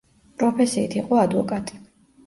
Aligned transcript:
პროფესიით 0.43 0.97
იყო 1.03 1.23
ადვოკატი. 1.27 1.83